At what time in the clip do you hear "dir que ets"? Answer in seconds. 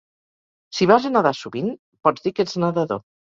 2.27-2.57